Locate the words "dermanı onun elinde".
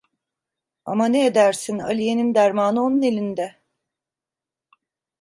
2.35-3.55